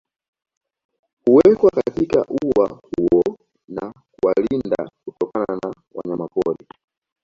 [1.25, 2.67] Huwekwa katikati ya ua
[2.97, 6.65] huo na kuwalinda kutokana na wanyamapori